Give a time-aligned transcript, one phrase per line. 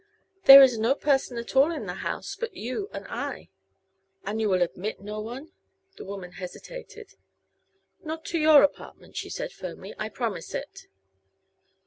[0.45, 3.49] "There is no person at all in the house, but you and I."
[4.25, 5.51] "And you will admit no one?"
[5.95, 7.13] The woman hesitated.
[8.03, 9.93] "Not to your apartment," she said firmly.
[9.99, 10.87] "I promise it."